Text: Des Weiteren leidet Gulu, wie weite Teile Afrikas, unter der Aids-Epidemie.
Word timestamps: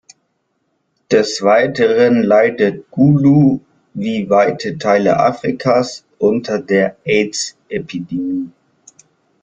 Des 1.11 1.43
Weiteren 1.43 2.23
leidet 2.23 2.89
Gulu, 2.89 3.59
wie 3.93 4.31
weite 4.31 4.79
Teile 4.79 5.19
Afrikas, 5.19 6.05
unter 6.17 6.57
der 6.57 6.95
Aids-Epidemie. 7.05 8.49